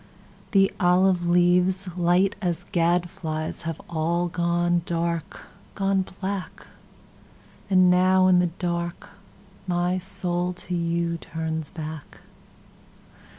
[0.49, 5.41] The olive leaves, light as gad flies, Have all gone dark,
[5.75, 6.65] gone black.
[7.69, 9.09] And now in the dark
[9.67, 12.17] my soul to youTurns back.